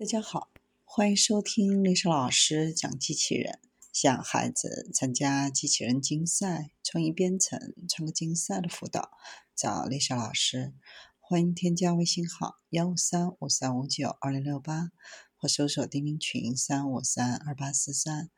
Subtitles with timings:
[0.00, 0.50] 大家好，
[0.82, 3.60] 欢迎收听丽莎老师讲机器人。
[3.92, 9.10] 想孩子参加机器人竞赛、创意编程、创客竞赛的辅导，
[9.54, 10.72] 找丽莎老师。
[11.18, 14.90] 欢迎添加微信号幺五三五三五九二零六八，
[15.36, 18.30] 或搜索钉钉群三五三二八四三。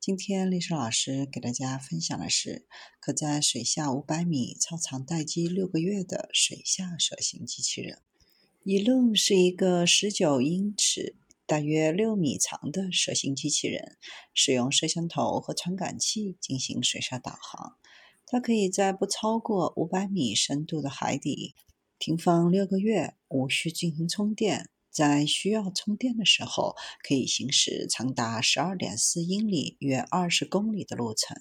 [0.00, 2.66] 今天丽莎老师给大家分享的是，
[2.98, 8.00] 可在水下五百米超长待机六个月的水下蛇形机器人。
[8.66, 13.98] 一路是一个十九英尺、大约六米长的蛇形机器人，
[14.32, 17.76] 使用摄像头和传感器进行水下导航。
[18.24, 21.54] 它可以在不超过五百米深度的海底
[21.98, 24.70] 停放六个月，无需进行充电。
[24.90, 26.74] 在需要充电的时候，
[27.06, 31.36] 可以行驶长达十二点四英里、约二十公里的路程。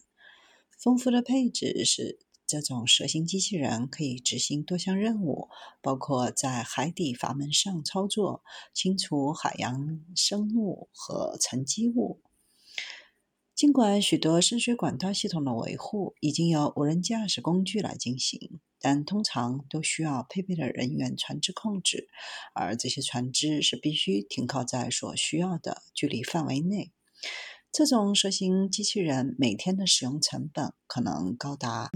[0.78, 2.20] 丰富的配置是。
[2.54, 5.50] 这种蛇形机器人可以执行多项任务，
[5.82, 8.44] 包括在海底阀门上操作、
[8.76, 12.22] 清除海洋生物和沉积物。
[13.56, 22.08] 尽管许多深水管道系统的维护已经由无人驾驶工具来进行，但通常都需要配备的人员船只控制，
[22.54, 26.92] 而这些船只是必须停靠在所需要的距离范围内。
[27.72, 31.90] 这种蛇形机器人每天的使用成本可能高达。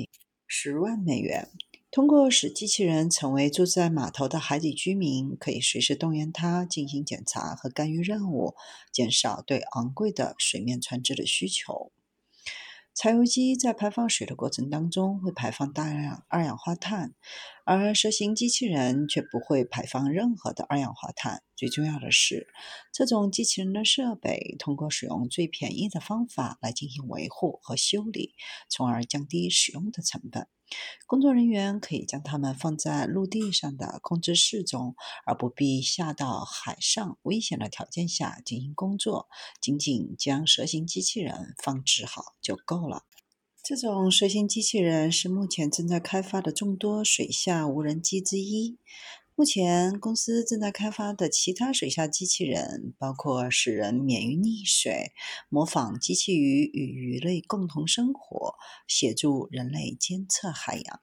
[0.48, 1.50] 十万美元。
[1.90, 8.56] 通过使机器人成为住在码头的海底居民，可以随时动员它进行检查和干预任务，
[8.92, 11.92] 减少对昂贵的水面船只的需求。
[13.00, 17.14] 柴油机在排放水的过程当中会排放大量二氧化碳，
[17.64, 21.44] 而蛇形机器人却不会排放任何的二氧化碳。
[21.56, 22.48] 最重要的是，
[22.92, 28.34] 这种机器人的设备通过使用最便宜的方法来进行维护和修理，
[28.68, 30.48] 从而降低使用的成本。
[31.06, 39.28] 工作人员可以将它们放在陆地上的控制室中，而不必下到海上危险的条件下进行工作。
[39.62, 43.04] 仅仅将蛇形机器人放置好就够了。
[43.64, 48.78] 这种蛇形机器人是目前正在开发的众多水下无人机之一。
[49.40, 55.12] 目前，公司正在开发的其他水下机器人包括使人免于溺水、
[55.48, 58.56] 模仿机器鱼与鱼类共同生活、
[58.88, 61.00] 协助人类监测海洋。